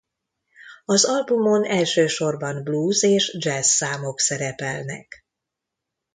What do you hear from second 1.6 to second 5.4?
elsősorban blues és dzsessz számok szerepelnek.